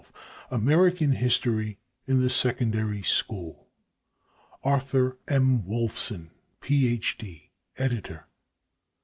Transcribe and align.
]American 0.49 1.11
History 1.11 1.77
in 2.07 2.23
the 2.23 2.29
Secondary 2.31 3.03
School 3.03 3.67
ARTHUR 4.63 5.19
M. 5.27 5.63
WOLFSON, 5.67 6.31
PH.D., 6.59 7.51
Editor. 7.77 8.25